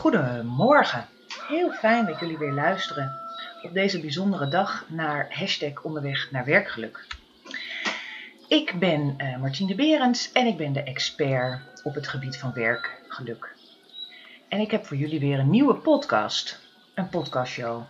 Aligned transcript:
Goedemorgen. 0.00 1.06
Heel 1.48 1.72
fijn 1.72 2.06
dat 2.06 2.20
jullie 2.20 2.38
weer 2.38 2.52
luisteren 2.52 3.20
op 3.62 3.72
deze 3.72 4.00
bijzondere 4.00 4.48
dag 4.48 4.84
naar 4.88 5.26
hashtag 5.30 5.82
onderweg 5.82 6.30
naar 6.30 6.44
werkgeluk. 6.44 7.06
Ik 8.48 8.78
ben 8.78 9.14
uh, 9.18 9.36
Martien 9.36 9.66
de 9.66 9.74
Berends 9.74 10.32
en 10.32 10.46
ik 10.46 10.56
ben 10.56 10.72
de 10.72 10.82
expert 10.82 11.60
op 11.82 11.94
het 11.94 12.08
gebied 12.08 12.36
van 12.36 12.52
werkgeluk. 12.52 13.54
En 14.48 14.60
ik 14.60 14.70
heb 14.70 14.86
voor 14.86 14.96
jullie 14.96 15.20
weer 15.20 15.38
een 15.38 15.50
nieuwe 15.50 15.74
podcast, 15.74 16.60
een 16.94 17.08
podcastshow. 17.08 17.82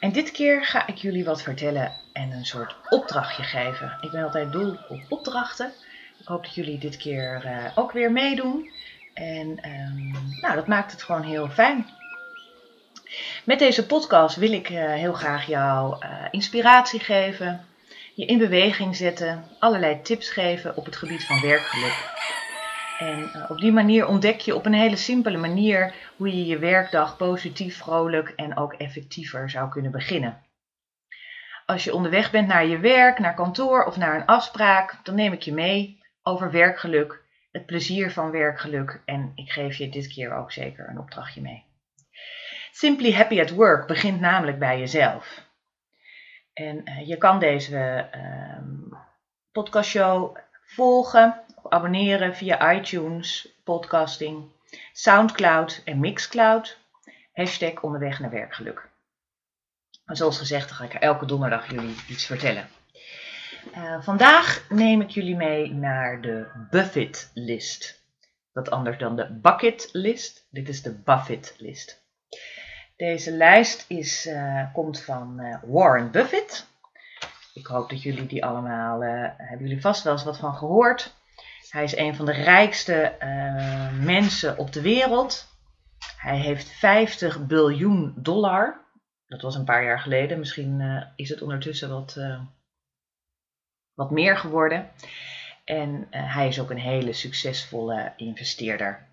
En 0.00 0.12
dit 0.12 0.30
keer 0.30 0.64
ga 0.64 0.86
ik 0.86 0.96
jullie 0.96 1.24
wat 1.24 1.42
vertellen 1.42 1.92
en 2.12 2.30
een 2.30 2.46
soort 2.46 2.76
opdrachtje 2.88 3.42
geven. 3.42 3.98
Ik 4.00 4.10
ben 4.10 4.24
altijd 4.24 4.52
dol 4.52 4.76
op 4.88 5.00
opdrachten. 5.08 5.72
Ik 6.20 6.26
hoop 6.26 6.42
dat 6.42 6.54
jullie 6.54 6.78
dit 6.78 6.96
keer 6.96 7.44
uh, 7.44 7.64
ook 7.74 7.92
weer 7.92 8.12
meedoen. 8.12 8.70
En 9.14 9.48
um, 9.48 10.12
nou, 10.40 10.54
dat 10.54 10.66
maakt 10.66 10.92
het 10.92 11.02
gewoon 11.02 11.22
heel 11.22 11.48
fijn. 11.48 11.86
Met 13.44 13.58
deze 13.58 13.86
podcast 13.86 14.36
wil 14.36 14.52
ik 14.52 14.70
uh, 14.70 14.92
heel 14.92 15.12
graag 15.12 15.46
jou 15.46 15.96
uh, 16.04 16.24
inspiratie 16.30 17.00
geven, 17.00 17.66
je 18.14 18.26
in 18.26 18.38
beweging 18.38 18.96
zetten, 18.96 19.44
allerlei 19.58 20.02
tips 20.02 20.30
geven 20.30 20.76
op 20.76 20.84
het 20.84 20.96
gebied 20.96 21.26
van 21.26 21.40
werkgeluk. 21.40 22.12
En 22.98 23.30
uh, 23.36 23.50
op 23.50 23.58
die 23.58 23.72
manier 23.72 24.06
ontdek 24.06 24.40
je 24.40 24.54
op 24.54 24.66
een 24.66 24.74
hele 24.74 24.96
simpele 24.96 25.36
manier 25.38 25.94
hoe 26.16 26.28
je 26.28 26.46
je 26.46 26.58
werkdag 26.58 27.16
positief, 27.16 27.76
vrolijk 27.76 28.28
en 28.28 28.56
ook 28.56 28.72
effectiever 28.72 29.50
zou 29.50 29.68
kunnen 29.68 29.90
beginnen. 29.90 30.42
Als 31.66 31.84
je 31.84 31.94
onderweg 31.94 32.30
bent 32.30 32.48
naar 32.48 32.66
je 32.66 32.78
werk, 32.78 33.18
naar 33.18 33.34
kantoor 33.34 33.84
of 33.84 33.96
naar 33.96 34.14
een 34.14 34.26
afspraak, 34.26 34.98
dan 35.02 35.14
neem 35.14 35.32
ik 35.32 35.42
je 35.42 35.52
mee 35.52 36.02
over 36.22 36.50
werkgeluk 36.50 37.23
het 37.54 37.66
plezier 37.66 38.12
van 38.12 38.30
werkgeluk 38.30 39.00
en 39.04 39.32
ik 39.34 39.50
geef 39.50 39.76
je 39.76 39.88
dit 39.88 40.06
keer 40.06 40.34
ook 40.34 40.52
zeker 40.52 40.88
een 40.88 40.98
opdrachtje 40.98 41.40
mee. 41.40 41.64
Simply 42.72 43.12
Happy 43.12 43.40
at 43.40 43.50
Work 43.50 43.86
begint 43.86 44.20
namelijk 44.20 44.58
bij 44.58 44.78
jezelf. 44.78 45.42
En 46.52 46.88
uh, 46.88 47.08
je 47.08 47.16
kan 47.16 47.38
deze 47.38 48.08
uh, 48.14 48.58
podcastshow 49.52 50.36
volgen 50.64 51.40
of 51.54 51.70
abonneren 51.70 52.34
via 52.34 52.72
iTunes, 52.72 53.48
podcasting, 53.64 54.44
Soundcloud 54.92 55.82
en 55.84 56.00
Mixcloud. 56.00 56.78
Hashtag 57.32 57.82
onderweg 57.82 58.20
naar 58.20 58.30
werkgeluk. 58.30 58.88
Zoals 60.06 60.38
gezegd 60.38 60.70
ga 60.70 60.84
ik 60.84 60.94
elke 60.94 61.26
donderdag 61.26 61.70
jullie 61.70 61.96
iets 62.08 62.26
vertellen. 62.26 62.68
Uh, 63.72 64.02
vandaag 64.02 64.64
neem 64.68 65.00
ik 65.00 65.10
jullie 65.10 65.36
mee 65.36 65.72
naar 65.72 66.20
de 66.20 66.46
Buffett 66.70 67.30
list. 67.34 68.02
Wat 68.52 68.70
anders 68.70 68.98
dan 68.98 69.16
de 69.16 69.32
bucket 69.32 69.88
list. 69.92 70.46
Dit 70.50 70.68
is 70.68 70.82
de 70.82 70.92
Buffett 71.04 71.54
list. 71.58 72.02
Deze 72.96 73.30
lijst 73.30 73.84
is, 73.88 74.26
uh, 74.26 74.72
komt 74.72 75.00
van 75.00 75.40
uh, 75.40 75.56
Warren 75.62 76.10
Buffett. 76.10 76.66
Ik 77.54 77.66
hoop 77.66 77.90
dat 77.90 78.02
jullie 78.02 78.26
die 78.26 78.44
allemaal, 78.44 79.00
hebben 79.36 79.66
jullie 79.66 79.80
vast 79.80 80.02
wel 80.02 80.12
eens 80.12 80.24
wat 80.24 80.38
van 80.38 80.54
gehoord. 80.54 81.14
Hij 81.70 81.84
is 81.84 81.96
een 81.96 82.14
van 82.14 82.26
de 82.26 82.32
rijkste 82.32 83.12
mensen 84.00 84.58
op 84.58 84.72
de 84.72 84.80
wereld. 84.80 85.46
Hij 86.16 86.38
heeft 86.38 86.68
50 86.68 87.46
biljoen 87.46 88.14
dollar. 88.16 88.80
Dat 89.26 89.42
was 89.42 89.54
een 89.54 89.64
paar 89.64 89.84
jaar 89.84 90.00
geleden. 90.00 90.38
Misschien 90.38 91.02
is 91.16 91.28
het 91.28 91.42
ondertussen 91.42 91.88
wat 91.88 92.16
wat 93.94 94.10
meer 94.10 94.36
geworden. 94.36 94.90
En 95.64 95.90
uh, 95.90 96.34
hij 96.34 96.48
is 96.48 96.60
ook 96.60 96.70
een 96.70 96.78
hele 96.78 97.12
succesvolle 97.12 98.12
investeerder. 98.16 99.06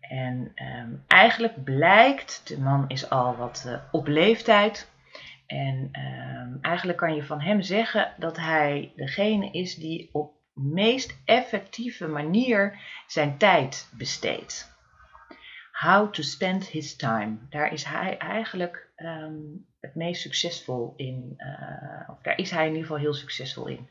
En 0.00 0.52
um, 0.54 1.04
eigenlijk 1.06 1.64
blijkt, 1.64 2.48
de 2.48 2.60
man 2.60 2.84
is 2.88 3.10
al 3.10 3.36
wat 3.36 3.64
uh, 3.66 3.78
op 3.90 4.06
leeftijd. 4.06 4.90
En 5.46 5.90
um, 5.92 6.58
eigenlijk 6.60 6.98
kan 6.98 7.14
je 7.14 7.24
van 7.24 7.40
hem 7.40 7.62
zeggen 7.62 8.12
dat 8.18 8.36
hij 8.36 8.92
degene 8.96 9.50
is 9.50 9.74
die 9.74 10.08
op 10.12 10.34
meest 10.54 11.20
effectieve 11.24 12.06
manier 12.06 12.78
zijn 13.06 13.38
tijd 13.38 13.88
besteedt. 13.92 14.71
How 15.82 16.12
to 16.12 16.22
spend 16.22 16.66
his 16.66 16.96
time. 16.96 17.38
Daar 17.50 17.72
is 17.72 17.84
hij 17.84 18.18
eigenlijk 18.18 18.88
um, 18.96 19.66
het 19.80 19.94
meest 19.94 20.20
succesvol 20.22 20.94
in. 20.96 21.34
Uh, 21.38 22.08
of 22.10 22.18
daar 22.22 22.38
is 22.38 22.50
hij 22.50 22.62
in 22.62 22.70
ieder 22.70 22.86
geval 22.86 23.02
heel 23.02 23.14
succesvol 23.14 23.66
in. 23.66 23.88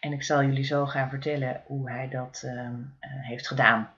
En 0.00 0.12
ik 0.12 0.22
zal 0.22 0.42
jullie 0.42 0.64
zo 0.64 0.86
gaan 0.86 1.08
vertellen 1.08 1.62
hoe 1.66 1.90
hij 1.90 2.08
dat 2.08 2.42
um, 2.44 2.96
uh, 3.00 3.10
heeft 3.26 3.46
gedaan. 3.48 3.94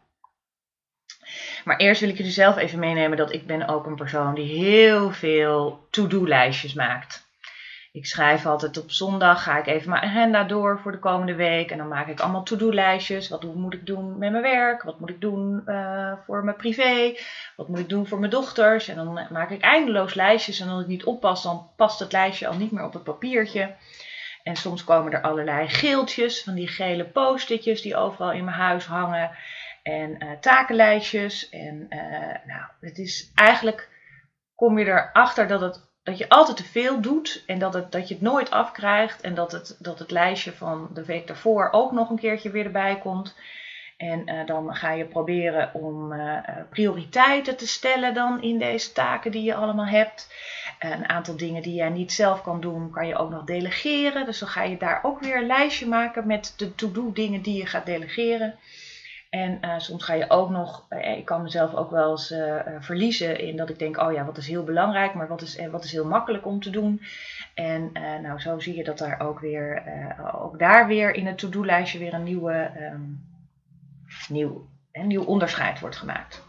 Maar 1.64 1.76
eerst 1.76 2.00
wil 2.00 2.10
ik 2.10 2.16
jullie 2.16 2.32
zelf 2.32 2.56
even 2.56 2.78
meenemen 2.78 3.16
dat 3.16 3.32
ik 3.32 3.46
ben 3.46 3.68
ook 3.68 3.86
een 3.86 3.96
persoon 3.96 4.34
die 4.34 4.64
heel 4.64 5.10
veel 5.10 5.86
to-do-lijstjes 5.90 6.74
maakt. 6.74 7.21
Ik 7.92 8.06
schrijf 8.06 8.46
altijd 8.46 8.76
op 8.76 8.90
zondag, 8.90 9.42
ga 9.42 9.58
ik 9.58 9.66
even 9.66 9.90
mijn 9.90 10.02
agenda 10.02 10.44
door 10.44 10.80
voor 10.80 10.92
de 10.92 10.98
komende 10.98 11.34
week. 11.34 11.70
En 11.70 11.78
dan 11.78 11.88
maak 11.88 12.08
ik 12.08 12.20
allemaal 12.20 12.42
to-do-lijstjes. 12.42 13.28
Wat 13.28 13.42
moet 13.42 13.74
ik 13.74 13.86
doen 13.86 14.18
met 14.18 14.30
mijn 14.30 14.42
werk? 14.42 14.82
Wat 14.82 15.00
moet 15.00 15.10
ik 15.10 15.20
doen 15.20 15.62
uh, 15.66 16.12
voor 16.26 16.44
mijn 16.44 16.56
privé? 16.56 17.16
Wat 17.56 17.68
moet 17.68 17.78
ik 17.78 17.88
doen 17.88 18.06
voor 18.06 18.18
mijn 18.18 18.30
dochters? 18.30 18.88
En 18.88 18.96
dan 18.96 19.26
maak 19.30 19.50
ik 19.50 19.60
eindeloos 19.60 20.14
lijstjes. 20.14 20.60
En 20.60 20.68
als 20.68 20.82
ik 20.82 20.86
niet 20.86 21.04
oppas, 21.04 21.42
dan 21.42 21.70
past 21.76 21.98
het 21.98 22.12
lijstje 22.12 22.46
al 22.46 22.56
niet 22.56 22.70
meer 22.70 22.84
op 22.84 22.92
het 22.92 23.04
papiertje. 23.04 23.74
En 24.42 24.56
soms 24.56 24.84
komen 24.84 25.12
er 25.12 25.22
allerlei 25.22 25.68
geeltjes, 25.68 26.42
van 26.42 26.54
die 26.54 26.68
gele 26.68 27.04
post-itjes 27.04 27.82
die 27.82 27.96
overal 27.96 28.32
in 28.32 28.44
mijn 28.44 28.56
huis 28.56 28.86
hangen. 28.86 29.30
En 29.82 30.24
uh, 30.24 30.30
takenlijstjes. 30.40 31.48
En 31.48 31.86
uh, 31.88 31.98
nou, 32.46 32.62
het 32.80 32.98
is 32.98 33.30
eigenlijk, 33.34 33.88
kom 34.54 34.78
je 34.78 34.84
erachter 34.84 35.48
dat 35.48 35.60
het 35.60 35.90
dat 36.02 36.18
je 36.18 36.28
altijd 36.28 36.56
te 36.56 36.64
veel 36.64 37.00
doet 37.00 37.42
en 37.46 37.58
dat, 37.58 37.74
het, 37.74 37.92
dat 37.92 38.08
je 38.08 38.14
het 38.14 38.22
nooit 38.22 38.50
afkrijgt 38.50 39.20
en 39.20 39.34
dat 39.34 39.52
het, 39.52 39.76
dat 39.78 39.98
het 39.98 40.10
lijstje 40.10 40.52
van 40.52 40.88
de 40.94 41.04
week 41.04 41.26
daarvoor 41.26 41.68
ook 41.72 41.92
nog 41.92 42.10
een 42.10 42.18
keertje 42.18 42.50
weer 42.50 42.64
erbij 42.64 42.98
komt. 42.98 43.34
En 43.96 44.30
uh, 44.30 44.46
dan 44.46 44.74
ga 44.74 44.90
je 44.92 45.04
proberen 45.04 45.74
om 45.74 46.12
uh, 46.12 46.38
prioriteiten 46.70 47.56
te 47.56 47.66
stellen 47.66 48.14
dan 48.14 48.42
in 48.42 48.58
deze 48.58 48.92
taken 48.92 49.30
die 49.30 49.42
je 49.42 49.54
allemaal 49.54 49.86
hebt. 49.86 50.34
Een 50.78 51.08
aantal 51.08 51.36
dingen 51.36 51.62
die 51.62 51.74
jij 51.74 51.88
niet 51.88 52.12
zelf 52.12 52.42
kan 52.42 52.60
doen, 52.60 52.90
kan 52.90 53.06
je 53.06 53.16
ook 53.16 53.30
nog 53.30 53.44
delegeren. 53.44 54.26
Dus 54.26 54.38
dan 54.38 54.48
ga 54.48 54.62
je 54.62 54.76
daar 54.76 55.00
ook 55.02 55.20
weer 55.20 55.36
een 55.36 55.46
lijstje 55.46 55.86
maken 55.86 56.26
met 56.26 56.54
de 56.56 56.74
to-do 56.74 57.12
dingen 57.12 57.42
die 57.42 57.56
je 57.56 57.66
gaat 57.66 57.86
delegeren. 57.86 58.58
En 59.32 59.58
uh, 59.64 59.78
soms 59.78 60.04
ga 60.04 60.14
je 60.14 60.30
ook 60.30 60.50
nog, 60.50 60.86
uh, 60.90 61.16
ik 61.16 61.24
kan 61.24 61.42
mezelf 61.42 61.74
ook 61.74 61.90
wel 61.90 62.10
eens 62.10 62.30
uh, 62.30 62.60
verliezen 62.78 63.40
in 63.40 63.56
dat 63.56 63.70
ik 63.70 63.78
denk, 63.78 63.96
oh 63.96 64.12
ja, 64.12 64.24
wat 64.24 64.36
is 64.36 64.46
heel 64.46 64.64
belangrijk, 64.64 65.14
maar 65.14 65.28
wat 65.28 65.42
is, 65.42 65.66
wat 65.70 65.84
is 65.84 65.92
heel 65.92 66.06
makkelijk 66.06 66.46
om 66.46 66.60
te 66.60 66.70
doen. 66.70 67.00
En 67.54 67.92
nou, 68.22 68.40
zo 68.40 68.58
zie 68.58 68.76
je 68.76 68.84
dat 68.84 68.98
daar 68.98 69.20
ook 69.20 69.40
weer, 69.40 69.82
ook 70.32 70.58
daar 70.58 70.86
weer 70.86 71.14
in 71.14 71.26
het 71.26 71.38
to-do-lijstje 71.38 71.98
weer 71.98 72.14
een 72.14 72.22
nieuwe, 72.22 72.70
um, 72.80 73.24
nieuw, 74.28 74.68
een 74.92 75.06
nieuw 75.06 75.24
onderscheid 75.24 75.80
wordt 75.80 75.96
gemaakt. 75.96 76.42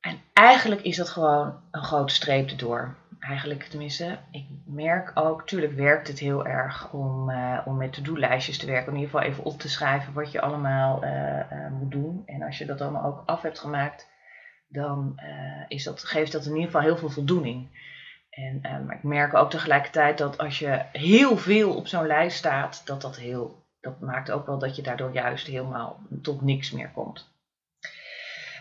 En 0.00 0.18
eigenlijk 0.32 0.82
is 0.82 0.96
dat 0.96 1.08
gewoon 1.08 1.60
een 1.70 1.82
grote 1.82 2.14
streep 2.14 2.50
erdoor 2.50 2.94
eigenlijk 3.28 3.62
tenminste, 3.62 4.18
ik 4.30 4.46
merk 4.64 5.10
ook, 5.14 5.46
tuurlijk 5.46 5.72
werkt 5.72 6.08
het 6.08 6.18
heel 6.18 6.46
erg 6.46 6.92
om, 6.92 7.30
uh, 7.30 7.58
om 7.64 7.76
met 7.76 7.92
to-do-lijstjes 7.92 8.58
te 8.58 8.66
werken. 8.66 8.88
Om 8.88 8.94
in 8.94 9.00
ieder 9.00 9.14
geval 9.14 9.30
even 9.30 9.44
op 9.44 9.60
te 9.60 9.68
schrijven 9.68 10.12
wat 10.12 10.32
je 10.32 10.40
allemaal 10.40 11.04
uh, 11.04 11.10
uh, 11.52 11.70
moet 11.70 11.90
doen. 11.90 12.22
En 12.26 12.42
als 12.42 12.58
je 12.58 12.64
dat 12.66 12.80
allemaal 12.80 13.04
ook 13.04 13.22
af 13.26 13.42
hebt 13.42 13.58
gemaakt, 13.58 14.08
dan 14.68 15.20
is 15.68 15.84
dat, 15.84 16.04
geeft 16.04 16.32
dat 16.32 16.44
in 16.44 16.50
ieder 16.50 16.64
geval 16.64 16.80
heel 16.80 16.96
veel 16.96 17.10
voldoening. 17.10 17.68
En, 18.30 18.60
maar 18.60 18.96
ik 18.96 19.02
merk 19.02 19.34
ook 19.34 19.50
tegelijkertijd 19.50 20.18
dat 20.18 20.38
als 20.38 20.58
je 20.58 20.82
heel 20.92 21.36
veel 21.36 21.74
op 21.74 21.86
zo'n 21.86 22.06
lijst 22.06 22.36
staat, 22.36 22.86
dat 22.86 23.00
dat 23.00 23.16
heel, 23.16 23.64
dat 23.80 24.00
maakt 24.00 24.30
ook 24.30 24.46
wel 24.46 24.58
dat 24.58 24.76
je 24.76 24.82
daardoor 24.82 25.12
juist 25.12 25.46
helemaal 25.46 26.00
tot 26.22 26.42
niks 26.42 26.70
meer 26.70 26.90
komt. 26.90 27.34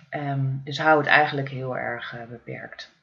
Um, 0.09 0.61
dus 0.63 0.79
hou 0.79 0.97
het 0.97 1.07
eigenlijk 1.07 1.49
heel 1.49 1.77
erg 1.77 2.15
beperkt. 2.29 2.94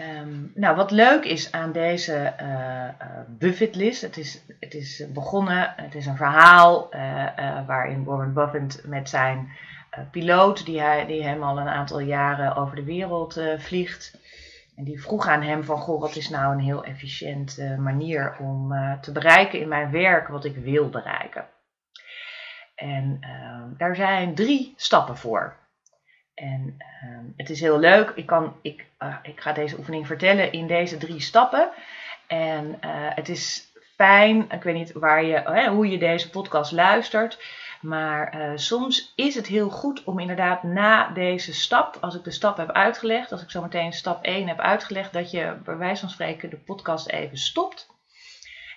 Um, 0.00 0.52
nou, 0.54 0.76
wat 0.76 0.90
leuk 0.90 1.24
is 1.24 1.52
aan 1.52 1.72
deze 1.72 2.34
uh, 2.40 2.48
uh, 2.48 3.20
Buffett-list, 3.28 4.02
het 4.02 4.16
is, 4.16 4.42
het 4.60 4.74
is 4.74 5.04
begonnen, 5.12 5.72
het 5.76 5.94
is 5.94 6.06
een 6.06 6.16
verhaal 6.16 6.94
uh, 6.94 7.66
waarin 7.66 8.04
Warren 8.04 8.32
Buffett 8.32 8.82
met 8.86 9.08
zijn 9.08 9.48
piloot, 10.10 10.64
die, 10.64 10.80
hij, 10.80 11.06
die 11.06 11.22
hem 11.22 11.42
al 11.42 11.58
een 11.58 11.68
aantal 11.68 11.98
jaren 11.98 12.56
over 12.56 12.76
de 12.76 12.84
wereld 12.84 13.40
vliegt, 13.58 14.18
en 14.76 14.84
die 14.84 15.02
vroeg 15.02 15.26
aan 15.26 15.42
hem 15.42 15.64
van, 15.64 15.78
goh, 15.78 16.00
wat 16.00 16.16
is 16.16 16.28
nou 16.28 16.52
een 16.52 16.60
heel 16.60 16.84
efficiënte 16.84 17.76
manier 17.78 18.36
om 18.40 18.74
te 19.00 19.12
bereiken 19.12 19.60
in 19.60 19.68
mijn 19.68 19.90
werk 19.90 20.28
wat 20.28 20.44
ik 20.44 20.56
wil 20.56 20.88
bereiken. 20.88 21.46
En 22.74 23.16
ehm, 23.20 23.76
daar 23.76 23.96
zijn 23.96 24.34
drie 24.34 24.74
stappen 24.76 25.16
voor. 25.16 25.56
En 26.34 26.76
uh, 26.78 27.18
het 27.36 27.50
is 27.50 27.60
heel 27.60 27.78
leuk. 27.78 28.12
Ik, 28.14 28.26
kan, 28.26 28.56
ik, 28.62 28.86
uh, 28.98 29.16
ik 29.22 29.40
ga 29.40 29.52
deze 29.52 29.78
oefening 29.78 30.06
vertellen 30.06 30.52
in 30.52 30.66
deze 30.66 30.96
drie 30.96 31.20
stappen. 31.20 31.70
En 32.26 32.66
uh, 32.66 32.90
het 33.14 33.28
is 33.28 33.72
fijn, 33.96 34.50
ik 34.50 34.62
weet 34.62 34.74
niet 34.74 34.92
waar 34.92 35.24
je, 35.24 35.68
hoe 35.68 35.88
je 35.88 35.98
deze 35.98 36.30
podcast 36.30 36.72
luistert. 36.72 37.38
Maar 37.82 38.28
eh, 38.28 38.52
soms 38.54 39.12
is 39.16 39.34
het 39.34 39.46
heel 39.46 39.70
goed 39.70 40.04
om 40.04 40.18
inderdaad 40.18 40.62
na 40.62 41.08
deze 41.08 41.54
stap, 41.54 41.98
als 42.00 42.14
ik 42.14 42.24
de 42.24 42.30
stap 42.30 42.56
heb 42.56 42.70
uitgelegd, 42.70 43.32
als 43.32 43.42
ik 43.42 43.50
zo 43.50 43.62
meteen 43.62 43.92
stap 43.92 44.24
1 44.24 44.48
heb 44.48 44.58
uitgelegd, 44.58 45.12
dat 45.12 45.30
je 45.30 45.56
bij 45.64 45.76
wijze 45.76 46.00
van 46.00 46.10
spreken 46.10 46.50
de 46.50 46.56
podcast 46.56 47.08
even 47.08 47.38
stopt. 47.38 47.91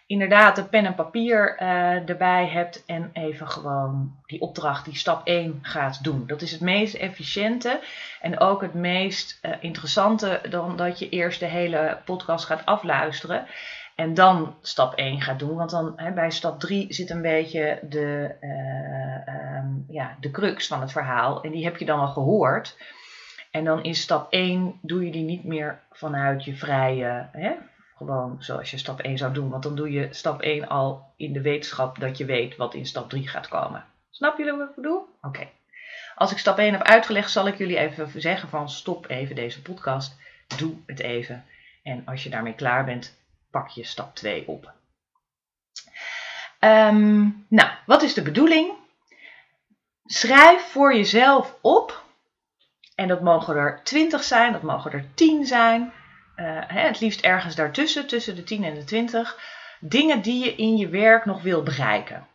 Inderdaad, 0.07 0.55
de 0.55 0.63
pen 0.63 0.85
en 0.85 0.95
papier 0.95 1.61
uh, 1.61 2.09
erbij 2.09 2.47
hebt 2.47 2.83
en 2.85 3.09
even 3.13 3.47
gewoon 3.47 4.15
die 4.25 4.41
opdracht, 4.41 4.85
die 4.85 4.95
stap 4.95 5.27
1 5.27 5.59
gaat 5.61 6.03
doen. 6.03 6.27
Dat 6.27 6.41
is 6.41 6.51
het 6.51 6.61
meest 6.61 6.95
efficiënte 6.95 7.79
en 8.21 8.39
ook 8.39 8.61
het 8.61 8.73
meest 8.73 9.39
uh, 9.41 9.51
interessante 9.59 10.41
dan 10.49 10.77
dat 10.77 10.99
je 10.99 11.09
eerst 11.09 11.39
de 11.39 11.45
hele 11.45 11.97
podcast 12.05 12.45
gaat 12.45 12.65
afluisteren. 12.65 13.45
En 13.95 14.13
dan 14.13 14.55
stap 14.61 14.93
1 14.93 15.21
gaat 15.21 15.39
doen. 15.39 15.55
Want 15.55 15.69
dan 15.69 15.95
bij 16.15 16.31
stap 16.31 16.59
3 16.59 16.93
zit 16.93 17.09
een 17.09 17.21
beetje 17.21 17.79
de, 17.81 18.35
uh, 18.41 19.57
um, 19.57 19.85
ja, 19.89 20.17
de 20.19 20.31
crux 20.31 20.67
van 20.67 20.81
het 20.81 20.91
verhaal. 20.91 21.43
En 21.43 21.51
die 21.51 21.63
heb 21.63 21.77
je 21.77 21.85
dan 21.85 21.99
al 21.99 22.07
gehoord. 22.07 22.77
En 23.51 23.63
dan 23.63 23.83
is 23.83 24.01
stap 24.01 24.31
1, 24.31 24.79
doe 24.81 25.05
je 25.05 25.11
die 25.11 25.23
niet 25.23 25.43
meer 25.43 25.79
vanuit 25.91 26.43
je 26.43 26.55
vrije, 26.55 27.29
gewoon 27.95 28.35
zoals 28.39 28.71
je 28.71 28.77
stap 28.77 28.99
1 28.99 29.17
zou 29.17 29.33
doen. 29.33 29.49
Want 29.49 29.63
dan 29.63 29.75
doe 29.75 29.91
je 29.91 30.07
stap 30.13 30.41
1 30.41 30.67
al 30.67 31.13
in 31.15 31.33
de 31.33 31.41
wetenschap 31.41 31.99
dat 31.99 32.17
je 32.17 32.25
weet 32.25 32.55
wat 32.55 32.73
in 32.73 32.85
stap 32.85 33.09
3 33.09 33.27
gaat 33.27 33.47
komen. 33.47 33.85
Snap 34.09 34.37
jullie 34.37 34.53
wat 34.53 34.69
ik 34.69 34.75
bedoel? 34.75 35.05
Oké. 35.21 35.47
Als 36.15 36.31
ik 36.31 36.37
stap 36.37 36.57
1 36.57 36.73
heb 36.73 36.81
uitgelegd, 36.81 37.31
zal 37.31 37.47
ik 37.47 37.57
jullie 37.57 37.77
even 37.77 38.21
zeggen 38.21 38.49
van 38.49 38.69
stop 38.69 39.09
even 39.09 39.35
deze 39.35 39.61
podcast. 39.61 40.15
Doe 40.57 40.75
het 40.85 40.99
even. 40.99 41.45
En 41.83 42.01
als 42.05 42.23
je 42.23 42.29
daarmee 42.29 42.53
klaar 42.53 42.85
bent, 42.85 43.17
pak 43.51 43.69
je 43.69 43.83
stap 43.83 44.15
2 44.15 44.47
op. 44.47 44.73
Um, 46.59 47.45
nou, 47.49 47.69
wat 47.85 48.01
is 48.01 48.13
de 48.13 48.21
bedoeling? 48.21 48.73
Schrijf 50.05 50.61
voor 50.61 50.95
jezelf 50.95 51.57
op, 51.61 52.03
en 52.95 53.07
dat 53.07 53.21
mogen 53.21 53.55
er 53.55 53.83
20 53.83 54.23
zijn, 54.23 54.51
dat 54.51 54.61
mogen 54.61 54.91
er 54.91 55.05
10 55.13 55.45
zijn, 55.45 55.93
het 56.67 56.99
liefst 56.99 57.21
ergens 57.21 57.55
daartussen, 57.55 58.07
tussen 58.07 58.35
de 58.35 58.43
10 58.43 58.63
en 58.63 58.73
de 58.73 58.83
20, 58.83 59.39
dingen 59.79 60.21
die 60.21 60.45
je 60.45 60.55
in 60.55 60.77
je 60.77 60.87
werk 60.87 61.25
nog 61.25 61.41
wil 61.41 61.63
bereiken. 61.63 62.27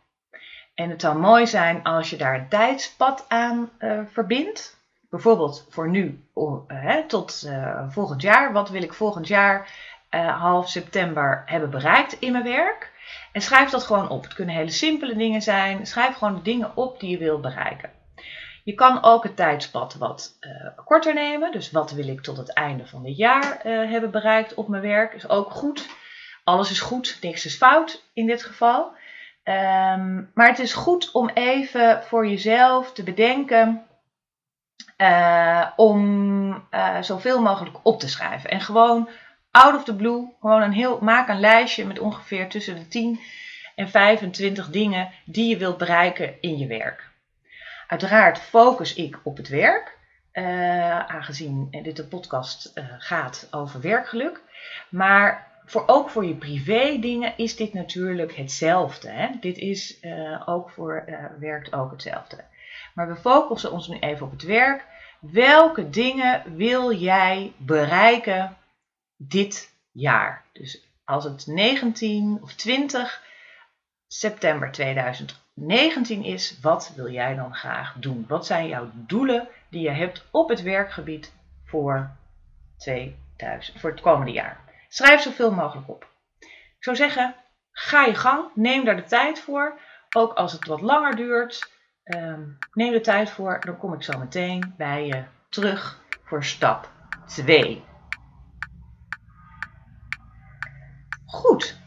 En 0.75 0.89
het 0.89 1.01
zou 1.01 1.17
mooi 1.17 1.47
zijn 1.47 1.83
als 1.83 2.09
je 2.09 2.17
daar 2.17 2.35
een 2.35 2.49
tijdspad 2.49 3.25
aan 3.27 3.69
uh, 3.79 3.99
verbindt. 4.11 4.79
Bijvoorbeeld 5.09 5.67
voor 5.69 5.89
nu 5.89 6.23
uh, 6.35 6.97
tot 7.07 7.49
volgend 7.89 8.21
jaar. 8.21 8.53
Wat 8.53 8.69
wil 8.69 8.83
ik 8.83 8.93
volgend 8.93 9.27
jaar 9.27 9.69
half 10.19 10.69
september 10.69 11.43
hebben 11.45 11.69
bereikt 11.69 12.19
in 12.19 12.31
mijn 12.31 12.43
werk. 12.43 12.91
En 13.31 13.41
schrijf 13.41 13.69
dat 13.69 13.83
gewoon 13.83 14.09
op. 14.09 14.23
Het 14.23 14.33
kunnen 14.33 14.55
hele 14.55 14.71
simpele 14.71 15.15
dingen 15.15 15.41
zijn. 15.41 15.85
Schrijf 15.85 16.15
gewoon 16.15 16.35
de 16.35 16.41
dingen 16.41 16.71
op 16.75 16.99
die 16.99 17.09
je 17.09 17.17
wilt 17.17 17.41
bereiken. 17.41 17.89
Je 18.63 18.73
kan 18.73 19.03
ook 19.03 19.23
het 19.23 19.35
tijdspad 19.35 19.95
wat 19.95 20.37
uh, 20.41 20.85
korter 20.85 21.13
nemen. 21.13 21.51
Dus 21.51 21.71
wat 21.71 21.91
wil 21.91 22.07
ik 22.07 22.21
tot 22.21 22.37
het 22.37 22.53
einde 22.53 22.87
van 22.87 23.03
dit 23.03 23.17
jaar 23.17 23.43
uh, 23.65 23.91
hebben 23.91 24.11
bereikt 24.11 24.53
op 24.53 24.67
mijn 24.67 24.81
werk. 24.81 25.13
Is 25.13 25.29
ook 25.29 25.51
goed. 25.51 25.89
Alles 26.43 26.71
is 26.71 26.79
goed, 26.79 27.17
niks 27.21 27.45
is 27.45 27.55
fout 27.55 28.03
in 28.13 28.27
dit 28.27 28.43
geval. 28.43 28.91
Um, 29.43 30.31
maar 30.33 30.47
het 30.47 30.59
is 30.59 30.73
goed 30.73 31.11
om 31.11 31.29
even 31.29 32.03
voor 32.03 32.27
jezelf 32.27 32.93
te 32.93 33.03
bedenken 33.03 33.85
uh, 34.97 35.67
om 35.75 36.67
zoveel 37.01 37.41
mogelijk 37.41 37.77
op 37.83 37.99
te 37.99 38.09
schrijven. 38.09 38.49
En 38.49 38.61
gewoon 38.61 39.09
out 39.51 39.75
of 39.75 39.83
the 39.83 39.95
blue, 39.95 40.33
gewoon 40.39 40.61
een 40.61 40.73
heel, 40.73 40.99
maak 41.01 41.27
een 41.27 41.39
lijstje 41.39 41.85
met 41.85 41.99
ongeveer 41.99 42.49
tussen 42.49 42.75
de 42.75 42.87
10 42.87 43.19
en 43.75 43.89
25 43.89 44.69
dingen 44.69 45.09
die 45.25 45.49
je 45.49 45.57
wilt 45.57 45.77
bereiken 45.77 46.41
in 46.41 46.57
je 46.57 46.67
werk. 46.67 47.10
Uiteraard 47.91 48.39
focus 48.39 48.93
ik 48.93 49.19
op 49.23 49.37
het 49.37 49.47
werk, 49.47 49.97
uh, 50.33 50.99
aangezien 50.99 51.67
dit 51.83 51.99
een 51.99 52.07
podcast 52.07 52.71
uh, 52.75 52.85
gaat 52.97 53.47
over 53.51 53.81
werkgeluk. 53.81 54.41
Maar 54.89 55.47
voor, 55.65 55.83
ook 55.87 56.09
voor 56.09 56.25
je 56.25 56.35
privé 56.35 56.97
dingen 56.99 57.33
is 57.37 57.55
dit 57.55 57.73
natuurlijk 57.73 58.35
hetzelfde. 58.35 59.09
Hè? 59.09 59.29
Dit 59.39 59.57
is 59.57 59.97
uh, 60.01 60.41
ook 60.45 60.69
voor 60.69 61.05
werkt 61.39 61.73
ook 61.73 61.91
hetzelfde. 61.91 62.37
Maar 62.93 63.07
we 63.07 63.15
focussen 63.15 63.71
ons 63.71 63.87
nu 63.87 63.99
even 63.99 64.25
op 64.25 64.31
het 64.31 64.43
werk. 64.43 64.85
Welke 65.19 65.89
dingen 65.89 66.55
wil 66.55 66.93
jij 66.93 67.53
bereiken 67.57 68.57
dit 69.17 69.73
jaar. 69.91 70.45
Dus 70.53 70.87
als 71.05 71.23
het 71.23 71.47
19 71.47 72.39
of 72.41 72.53
20 72.53 73.23
september 74.07 74.71
2019 75.67 76.23
is, 76.23 76.59
wat 76.61 76.93
wil 76.95 77.09
jij 77.09 77.35
dan 77.35 77.55
graag 77.55 77.93
doen? 77.97 78.25
Wat 78.27 78.45
zijn 78.45 78.67
jouw 78.67 78.89
doelen 78.93 79.47
die 79.69 79.81
je 79.81 79.89
hebt 79.89 80.25
op 80.31 80.49
het 80.49 80.61
werkgebied 80.61 81.33
voor, 81.65 82.09
2000, 82.77 83.79
voor 83.79 83.89
het 83.89 84.01
komende 84.01 84.31
jaar? 84.31 84.59
Schrijf 84.87 85.21
zoveel 85.21 85.51
mogelijk 85.51 85.89
op. 85.89 86.07
Ik 86.39 86.83
zou 86.83 86.95
zeggen, 86.95 87.35
ga 87.71 88.05
je 88.05 88.15
gang, 88.15 88.45
neem 88.55 88.85
daar 88.85 88.95
de 88.95 89.03
tijd 89.03 89.39
voor. 89.39 89.79
Ook 90.15 90.33
als 90.33 90.51
het 90.51 90.67
wat 90.67 90.81
langer 90.81 91.15
duurt, 91.15 91.71
um, 92.03 92.57
neem 92.73 92.91
de 92.91 93.01
tijd 93.01 93.29
voor. 93.29 93.59
Dan 93.65 93.77
kom 93.77 93.93
ik 93.93 94.03
zo 94.03 94.17
meteen 94.17 94.73
bij 94.77 95.05
je 95.05 95.23
terug 95.49 96.03
voor 96.23 96.43
stap 96.43 96.91
2. 97.25 97.83
Goed, 101.25 101.79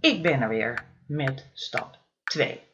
ik 0.00 0.22
ben 0.22 0.42
er 0.42 0.48
weer 0.48 0.84
met 1.06 1.50
stap 1.52 1.98
2. 2.24 2.66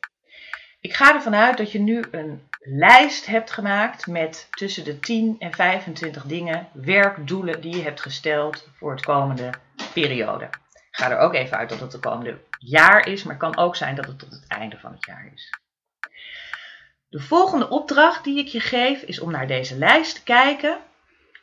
Ik 0.83 0.95
ga 0.95 1.15
ervan 1.15 1.35
uit 1.35 1.57
dat 1.57 1.73
je 1.73 1.79
nu 1.79 2.05
een 2.11 2.49
lijst 2.59 3.27
hebt 3.27 3.51
gemaakt 3.51 4.07
met 4.07 4.49
tussen 4.51 4.85
de 4.85 4.99
10 4.99 5.37
en 5.39 5.53
25 5.53 6.25
dingen, 6.25 6.69
werkdoelen 6.73 7.61
die 7.61 7.77
je 7.77 7.83
hebt 7.83 8.01
gesteld 8.01 8.69
voor 8.77 8.91
het 8.91 9.05
komende 9.05 9.51
periode. 9.93 10.45
Ik 10.45 10.89
ga 10.91 11.11
er 11.11 11.19
ook 11.19 11.35
even 11.35 11.57
uit 11.57 11.69
dat 11.69 11.81
het 11.81 11.93
het 11.93 12.01
komende 12.01 12.39
jaar 12.59 13.07
is, 13.07 13.23
maar 13.23 13.33
het 13.33 13.43
kan 13.43 13.57
ook 13.57 13.77
zijn 13.77 13.95
dat 13.95 14.07
het 14.07 14.19
tot 14.19 14.31
het 14.31 14.47
einde 14.49 14.79
van 14.79 14.93
het 14.93 15.07
jaar 15.07 15.31
is. 15.35 15.51
De 17.09 17.21
volgende 17.21 17.69
opdracht 17.69 18.25
die 18.25 18.39
ik 18.39 18.49
je 18.49 18.61
geef 18.61 19.03
is 19.03 19.21
om 19.21 19.31
naar 19.31 19.47
deze 19.47 19.79
lijst 19.79 20.15
te 20.15 20.23
kijken 20.23 20.79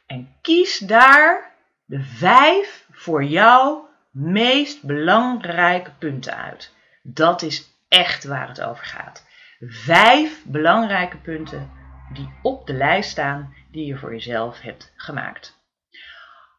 en 0.06 0.36
kies 0.42 0.78
daar 0.78 1.52
de 1.86 2.02
vijf 2.02 2.86
voor 2.92 3.24
jou 3.24 3.80
meest 4.12 4.84
belangrijke 4.84 5.92
punten 6.00 6.36
uit. 6.36 6.74
Dat 7.02 7.42
is 7.42 7.70
echt 7.88 8.24
waar 8.24 8.48
het 8.48 8.62
over 8.62 8.86
gaat. 8.86 9.28
Vijf 9.60 10.46
belangrijke 10.46 11.18
punten 11.18 11.72
die 12.14 12.34
op 12.42 12.68
de 12.68 12.74
lijst 12.74 13.10
staan 13.10 13.56
die 13.72 13.86
je 13.86 13.98
voor 13.98 14.12
jezelf 14.12 14.62
hebt 14.62 14.94
gemaakt. 14.96 15.58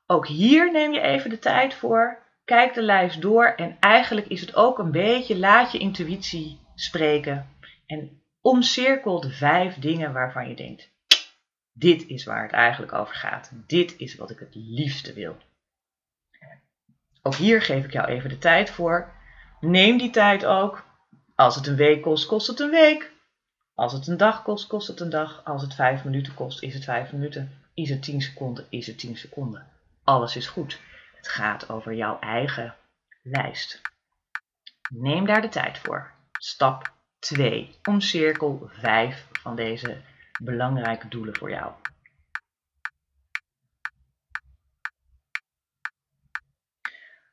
Ook 0.07 0.27
hier 0.27 0.73
neem 0.73 0.93
je 0.93 1.01
even 1.01 1.31
de 1.31 1.39
tijd 1.39 1.75
voor. 1.75 2.19
Kijk 2.45 2.75
de 2.75 2.83
lijst 2.83 3.21
door 3.21 3.45
en 3.45 3.77
eigenlijk 3.81 4.27
is 4.27 4.41
het 4.41 4.55
ook 4.55 4.79
een 4.79 4.91
beetje 4.91 5.39
laat 5.39 5.73
je 5.73 5.79
intuïtie 5.79 6.61
spreken 6.75 7.49
en 7.87 8.23
omcirkel 8.41 9.21
de 9.21 9.31
vijf 9.31 9.75
dingen 9.75 10.13
waarvan 10.13 10.49
je 10.49 10.55
denkt: 10.55 10.91
dit 11.73 12.07
is 12.07 12.25
waar 12.25 12.43
het 12.43 12.53
eigenlijk 12.53 12.93
over 12.93 13.15
gaat. 13.15 13.53
Dit 13.67 13.95
is 13.99 14.15
wat 14.15 14.31
ik 14.31 14.39
het 14.39 14.55
liefste 14.55 15.13
wil. 15.13 15.37
Ook 17.23 17.35
hier 17.35 17.63
geef 17.63 17.85
ik 17.85 17.93
jou 17.93 18.09
even 18.09 18.29
de 18.29 18.39
tijd 18.39 18.71
voor. 18.71 19.13
Neem 19.61 19.99
die 19.99 20.11
tijd 20.11 20.45
ook. 20.45 20.85
Als 21.41 21.55
het 21.55 21.67
een 21.67 21.77
week 21.77 22.03
kost, 22.03 22.27
kost 22.27 22.47
het 22.47 22.61
een 22.61 22.71
week. 22.71 23.13
Als 23.75 23.93
het 23.93 24.07
een 24.07 24.17
dag 24.17 24.43
kost, 24.43 24.67
kost 24.67 24.89
het 24.89 25.01
een 25.01 25.11
dag. 25.11 25.45
Als 25.45 25.63
het 25.63 25.75
vijf 25.75 26.05
minuten 26.05 26.35
kost, 26.35 26.63
is 26.63 26.75
het 26.75 26.85
vijf 26.85 27.13
minuten. 27.13 27.63
Is 27.75 27.91
het 27.91 28.03
tien 28.03 28.21
seconden, 28.21 28.67
is 28.69 28.87
het 28.87 28.99
tien 28.99 29.17
seconden. 29.17 29.67
Alles 30.05 30.37
is 30.37 30.47
goed. 30.47 30.81
Het 31.17 31.29
gaat 31.29 31.71
over 31.71 31.95
jouw 31.95 32.19
eigen 32.19 32.77
lijst. 33.23 33.81
Neem 34.91 35.27
daar 35.27 35.41
de 35.43 35.49
tijd 35.49 35.79
voor. 35.79 36.13
Stap 36.33 36.95
2. 37.19 37.79
Omcirkel 37.89 38.71
5 38.73 39.27
van 39.33 39.57
deze 39.57 40.01
belangrijke 40.43 41.09
doelen 41.09 41.37
voor 41.37 41.51
jou. 41.51 41.73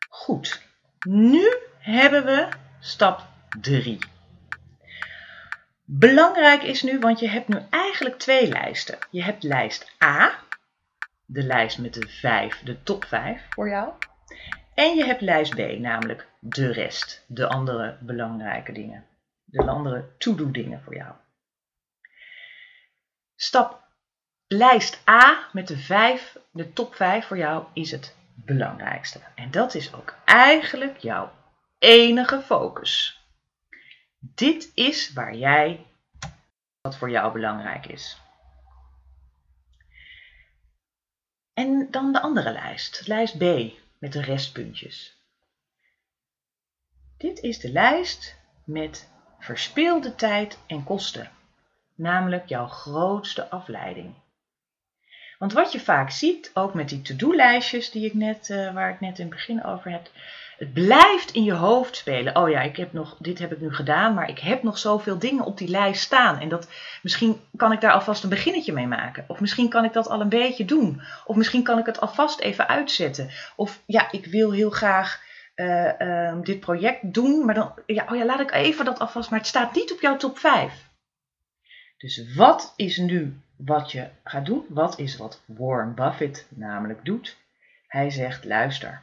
Goed, 0.10 0.62
nu 1.00 1.56
hebben 1.78 2.26
we 2.26 2.50
stap 2.80 3.36
3. 3.62 4.00
Belangrijk 5.84 6.64
is 6.64 6.84
nu, 6.84 7.00
want 7.00 7.20
je 7.20 7.30
hebt 7.30 7.48
nu 7.48 7.58
eigenlijk 7.70 8.18
twee 8.18 8.48
lijsten. 8.48 8.98
Je 9.12 9.24
hebt 9.24 9.44
lijst 9.44 9.92
A, 10.04 10.40
de 11.26 11.44
lijst 11.44 11.78
met 11.78 11.94
de 11.94 12.08
5, 12.08 12.62
de 12.64 12.84
top 12.84 13.06
5 13.06 13.46
voor 13.50 13.70
jou. 13.70 13.94
En 14.74 14.96
je 14.96 15.06
hebt 15.06 15.22
lijst 15.22 15.56
B, 15.56 15.80
namelijk 15.80 16.28
de 16.40 16.72
rest, 16.72 17.24
de 17.28 17.48
andere 17.48 17.98
belangrijke 18.00 18.72
dingen. 18.72 19.06
De 19.44 19.68
andere 19.68 20.06
to-do 20.18 20.52
dingen 20.52 20.82
voor 20.84 20.96
jou. 20.96 21.14
Stap 23.36 23.82
lijst 24.48 25.02
A 25.10 25.50
met 25.52 25.68
de 25.68 25.78
5, 25.78 26.38
de 26.52 26.74
top 26.74 26.96
5 26.96 27.26
voor 27.26 27.38
jou 27.38 27.66
is 27.74 27.92
het 27.92 28.16
belangrijkste. 28.36 29.20
En 29.36 29.52
dat 29.52 29.74
is 29.74 29.94
ook 29.94 30.16
eigenlijk 30.26 30.98
jouw 30.98 31.32
enige 31.80 32.42
focus. 32.42 33.22
Dit 34.20 34.72
is 34.74 35.14
waar 35.14 35.36
jij 35.36 35.86
wat 36.82 36.98
voor 36.98 37.10
jou 37.10 37.34
belangrijk 37.34 37.86
is. 37.86 38.22
En 41.54 41.88
dan 41.92 42.12
de 42.12 42.22
andere 42.22 42.52
lijst, 42.52 43.08
lijst 43.08 43.38
B 43.38 43.44
met 43.98 44.14
de 44.14 44.22
restpuntjes. 44.22 45.18
Dit 47.18 47.40
is 47.40 47.60
de 47.60 47.72
lijst 47.72 48.36
met 48.64 49.10
verspeelde 49.40 50.16
tijd 50.16 50.60
en 50.68 50.84
kosten, 50.84 51.32
namelijk 51.96 52.48
jouw 52.48 52.68
grootste 52.68 53.50
afleiding. 53.50 54.16
Want 55.38 55.54
wat 55.54 55.72
je 55.72 55.80
vaak 55.80 56.10
ziet, 56.10 56.52
ook 56.54 56.74
met 56.74 56.90
die 56.90 57.02
to-do-lijstjes 57.02 57.92
die 57.92 58.06
ik 58.06 58.14
net, 58.14 58.50
uh, 58.50 58.74
waar 58.74 58.94
ik 58.94 59.00
net 59.00 59.20
in 59.20 59.26
het 59.26 59.36
begin 59.36 59.64
over 59.64 59.92
heb, 59.92 60.10
het 60.58 60.74
blijft 60.74 61.32
in 61.32 61.44
je 61.44 61.54
hoofd 61.54 61.96
spelen. 61.96 62.36
Oh 62.36 62.50
ja, 62.50 62.62
ik 62.62 62.78
heb 62.78 62.94
nog, 62.94 63.16
dit 63.20 63.40
heb 63.40 63.52
ik 63.52 63.62
nu 63.62 63.74
gedaan, 63.74 64.14
maar 64.14 64.30
ik 64.30 64.40
heb 64.40 64.64
nog 64.64 64.78
zoveel 64.78 65.20
dingen 65.20 65.46
op 65.46 65.58
die 65.58 65.68
lijst 65.68 66.02
staan. 66.02 66.40
En 66.40 66.50
dat, 66.50 66.68
misschien 67.02 67.40
kan 67.56 67.72
ik 67.72 67.82
daar 67.82 67.92
alvast 67.92 68.24
een 68.24 68.30
beginnetje 68.30 68.74
mee 68.74 68.88
maken. 68.88 69.26
Of 69.28 69.40
misschien 69.40 69.70
kan 69.70 69.84
ik 69.84 69.94
dat 69.94 70.10
al 70.10 70.22
een 70.22 70.30
beetje 70.30 70.66
doen. 70.66 71.02
Of 71.26 71.36
misschien 71.36 71.64
kan 71.64 71.80
ik 71.80 71.86
het 71.86 72.00
alvast 72.00 72.40
even 72.40 72.68
uitzetten. 72.68 73.30
Of 73.56 73.82
ja, 73.86 74.12
ik 74.12 74.26
wil 74.26 74.52
heel 74.52 74.70
graag 74.70 75.26
uh, 75.56 75.92
uh, 76.00 76.42
dit 76.42 76.60
project 76.60 77.14
doen, 77.14 77.46
maar 77.46 77.56
dan, 77.56 77.74
ja, 77.86 78.06
oh 78.10 78.16
ja, 78.18 78.26
laat 78.26 78.40
ik 78.40 78.52
even 78.52 78.86
dat 78.86 79.00
alvast, 79.00 79.30
maar 79.30 79.40
het 79.40 79.48
staat 79.48 79.76
niet 79.76 79.92
op 79.92 80.02
jouw 80.02 80.18
top 80.18 80.38
5. 80.38 80.86
Dus 81.98 82.34
wat 82.36 82.74
is 82.76 82.98
nu 82.98 83.42
wat 83.56 83.92
je 83.92 84.08
gaat 84.24 84.46
doen? 84.46 84.66
Wat 84.70 85.00
is 85.00 85.18
wat 85.18 85.42
Warren 85.46 85.96
Buffett 85.96 86.48
namelijk 86.50 87.06
doet? 87.06 87.38
Hij 87.88 88.10
zegt, 88.10 88.46
luister, 88.46 89.02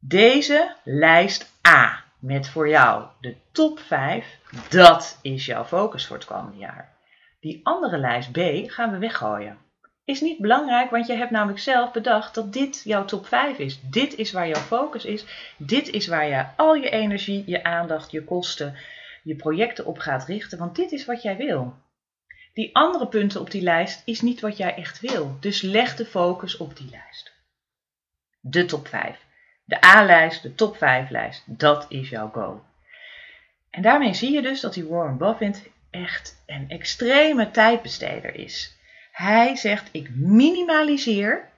deze 0.00 0.76
lijst 0.84 1.52
A 1.68 2.04
met 2.18 2.48
voor 2.48 2.68
jou 2.68 3.06
de 3.20 3.36
top 3.52 3.78
5, 3.78 4.38
dat 4.68 5.18
is 5.22 5.46
jouw 5.46 5.64
focus 5.64 6.06
voor 6.06 6.16
het 6.16 6.24
komende 6.24 6.58
jaar. 6.58 6.96
Die 7.40 7.60
andere 7.62 7.98
lijst 7.98 8.32
B 8.32 8.38
gaan 8.70 8.90
we 8.90 8.98
weggooien. 8.98 9.58
Is 10.04 10.20
niet 10.20 10.38
belangrijk, 10.38 10.90
want 10.90 11.06
je 11.06 11.12
hebt 11.12 11.30
namelijk 11.30 11.58
zelf 11.58 11.92
bedacht 11.92 12.34
dat 12.34 12.52
dit 12.52 12.80
jouw 12.84 13.04
top 13.04 13.26
5 13.26 13.58
is. 13.58 13.80
Dit 13.82 14.14
is 14.14 14.32
waar 14.32 14.48
jouw 14.48 14.60
focus 14.60 15.04
is. 15.04 15.24
Dit 15.56 15.88
is 15.88 16.06
waar 16.06 16.26
je 16.26 16.46
al 16.56 16.74
je 16.74 16.90
energie, 16.90 17.42
je 17.46 17.64
aandacht, 17.64 18.10
je 18.10 18.24
kosten, 18.24 18.76
je 19.22 19.36
projecten 19.36 19.86
op 19.86 19.98
gaat 19.98 20.24
richten, 20.24 20.58
want 20.58 20.76
dit 20.76 20.92
is 20.92 21.04
wat 21.04 21.22
jij 21.22 21.36
wil. 21.36 21.74
Die 22.52 22.76
andere 22.76 23.06
punten 23.06 23.40
op 23.40 23.50
die 23.50 23.62
lijst 23.62 24.02
is 24.04 24.20
niet 24.20 24.40
wat 24.40 24.56
jij 24.56 24.74
echt 24.74 25.00
wil. 25.00 25.36
Dus 25.40 25.60
leg 25.60 25.96
de 25.96 26.06
focus 26.06 26.56
op 26.56 26.76
die 26.76 26.90
lijst. 26.90 27.32
De 28.40 28.64
top 28.64 28.88
5. 28.88 29.28
De 29.70 29.84
A-lijst, 29.84 30.42
de 30.42 30.54
top 30.54 30.76
5 30.76 31.10
lijst, 31.10 31.42
dat 31.46 31.86
is 31.88 32.08
jouw 32.08 32.28
go. 32.28 32.64
En 33.70 33.82
daarmee 33.82 34.14
zie 34.14 34.32
je 34.32 34.42
dus 34.42 34.60
dat 34.60 34.74
die 34.74 34.84
Warren 34.84 35.16
Buffett 35.16 35.70
echt 35.90 36.42
een 36.46 36.70
extreme 36.70 37.50
tijdbesteder 37.50 38.34
is. 38.34 38.76
Hij 39.12 39.56
zegt: 39.56 39.88
Ik 39.92 40.10
minimaliseer 40.14 41.48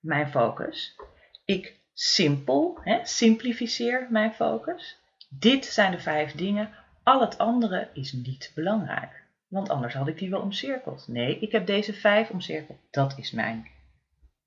mijn 0.00 0.28
focus. 0.28 0.96
Ik 1.44 1.74
simpel, 1.92 2.78
hè, 2.82 2.98
simplificeer 3.02 4.06
mijn 4.10 4.32
focus. 4.32 4.96
Dit 5.28 5.64
zijn 5.64 5.90
de 5.90 6.00
vijf 6.00 6.32
dingen. 6.32 6.70
Al 7.02 7.20
het 7.20 7.38
andere 7.38 7.88
is 7.92 8.12
niet 8.12 8.52
belangrijk. 8.54 9.22
Want 9.48 9.68
anders 9.68 9.94
had 9.94 10.08
ik 10.08 10.18
die 10.18 10.30
wel 10.30 10.40
omcirkeld. 10.40 11.08
Nee, 11.08 11.38
ik 11.38 11.52
heb 11.52 11.66
deze 11.66 11.94
vijf 11.94 12.30
omcirkeld. 12.30 12.78
Dat 12.90 13.18
is 13.18 13.30
mijn 13.30 13.68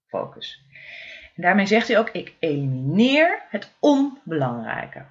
focus. 0.08 0.64
En 1.36 1.42
daarmee 1.42 1.66
zegt 1.66 1.88
hij 1.88 1.98
ook: 2.00 2.10
ik 2.10 2.34
elimineer 2.40 3.42
het 3.50 3.72
onbelangrijke. 3.80 5.06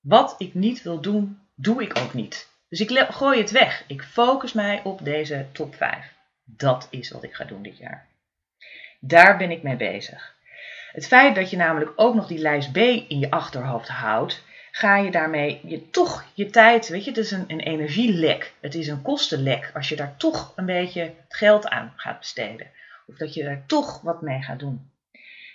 Wat 0.00 0.34
ik 0.38 0.54
niet 0.54 0.82
wil 0.82 1.00
doen, 1.00 1.38
doe 1.54 1.82
ik 1.82 1.98
ook 1.98 2.14
niet. 2.14 2.50
Dus 2.68 2.80
ik 2.80 3.06
gooi 3.10 3.40
het 3.40 3.50
weg. 3.50 3.84
Ik 3.86 4.02
focus 4.02 4.52
mij 4.52 4.80
op 4.84 5.04
deze 5.04 5.46
top 5.52 5.74
5. 5.74 6.12
Dat 6.44 6.88
is 6.90 7.10
wat 7.10 7.22
ik 7.22 7.34
ga 7.34 7.44
doen 7.44 7.62
dit 7.62 7.78
jaar. 7.78 8.06
Daar 9.00 9.36
ben 9.36 9.50
ik 9.50 9.62
mee 9.62 9.76
bezig. 9.76 10.34
Het 10.92 11.06
feit 11.06 11.34
dat 11.34 11.50
je 11.50 11.56
namelijk 11.56 11.92
ook 11.96 12.14
nog 12.14 12.26
die 12.26 12.38
lijst 12.38 12.72
B 12.72 12.76
in 12.76 13.18
je 13.18 13.30
achterhoofd 13.30 13.88
houdt, 13.88 14.42
ga 14.70 14.96
je 14.96 15.10
daarmee 15.10 15.60
je 15.62 15.90
toch 15.90 16.24
je 16.34 16.50
tijd, 16.50 16.88
weet 16.88 17.04
je, 17.04 17.10
het 17.10 17.18
is 17.18 17.30
een, 17.30 17.44
een 17.46 17.60
energielek, 17.60 18.52
het 18.60 18.74
is 18.74 18.88
een 18.88 19.02
kostenlek 19.02 19.70
als 19.74 19.88
je 19.88 19.96
daar 19.96 20.16
toch 20.16 20.52
een 20.56 20.66
beetje 20.66 21.14
geld 21.28 21.68
aan 21.68 21.92
gaat 21.96 22.18
besteden. 22.18 22.66
Of 23.06 23.16
dat 23.16 23.34
je 23.34 23.44
daar 23.44 23.62
toch 23.66 24.00
wat 24.00 24.22
mee 24.22 24.42
gaat 24.42 24.58
doen. 24.58 24.91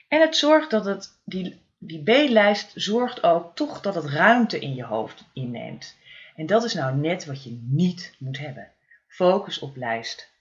En 0.07 0.21
het 0.21 0.35
zorgt 0.35 0.71
dat 0.71 0.85
het, 0.85 1.19
die, 1.25 1.61
die 1.77 2.03
B-lijst 2.03 2.71
zorgt 2.75 3.23
ook 3.23 3.55
toch 3.55 3.81
dat 3.81 3.95
het 3.95 4.05
ruimte 4.05 4.59
in 4.59 4.75
je 4.75 4.83
hoofd 4.83 5.23
inneemt. 5.33 5.97
En 6.35 6.45
dat 6.45 6.63
is 6.63 6.73
nou 6.73 6.95
net 6.95 7.25
wat 7.25 7.43
je 7.43 7.59
niet 7.63 8.15
moet 8.19 8.37
hebben. 8.37 8.71
Focus 9.07 9.59
op 9.59 9.75
lijst 9.75 10.31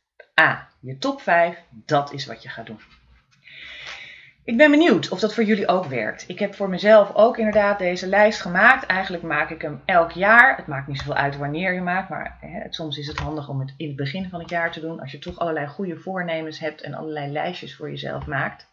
A. 0.40 0.68
Je 0.80 0.98
top 0.98 1.20
5, 1.20 1.62
dat 1.70 2.12
is 2.12 2.26
wat 2.26 2.42
je 2.42 2.48
gaat 2.48 2.66
doen. 2.66 2.80
Ik 4.44 4.56
ben 4.56 4.70
benieuwd 4.70 5.08
of 5.08 5.20
dat 5.20 5.34
voor 5.34 5.44
jullie 5.44 5.68
ook 5.68 5.84
werkt. 5.84 6.24
Ik 6.28 6.38
heb 6.38 6.54
voor 6.54 6.68
mezelf 6.68 7.14
ook 7.14 7.38
inderdaad 7.38 7.78
deze 7.78 8.06
lijst 8.06 8.40
gemaakt. 8.40 8.86
Eigenlijk 8.86 9.22
maak 9.22 9.50
ik 9.50 9.62
hem 9.62 9.82
elk 9.84 10.10
jaar. 10.10 10.56
Het 10.56 10.66
maakt 10.66 10.86
niet 10.86 10.98
zoveel 10.98 11.14
uit 11.14 11.36
wanneer 11.36 11.72
je 11.72 11.80
maakt, 11.80 12.08
maar 12.08 12.38
hè, 12.40 12.60
soms 12.70 12.98
is 12.98 13.06
het 13.06 13.18
handig 13.18 13.48
om 13.48 13.60
het 13.60 13.74
in 13.76 13.86
het 13.86 13.96
begin 13.96 14.28
van 14.28 14.40
het 14.40 14.50
jaar 14.50 14.72
te 14.72 14.80
doen. 14.80 15.00
Als 15.00 15.12
je 15.12 15.18
toch 15.18 15.38
allerlei 15.38 15.66
goede 15.66 15.96
voornemens 15.96 16.58
hebt 16.58 16.82
en 16.82 16.94
allerlei 16.94 17.32
lijstjes 17.32 17.76
voor 17.76 17.90
jezelf 17.90 18.26
maakt. 18.26 18.66